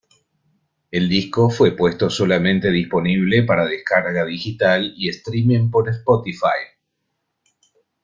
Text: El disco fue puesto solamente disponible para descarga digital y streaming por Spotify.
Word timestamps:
El 0.89 1.07
disco 1.09 1.51
fue 1.51 1.75
puesto 1.77 2.09
solamente 2.09 2.71
disponible 2.71 3.43
para 3.43 3.67
descarga 3.67 4.25
digital 4.25 4.95
y 4.97 5.09
streaming 5.09 5.69
por 5.69 5.87
Spotify. 5.89 6.79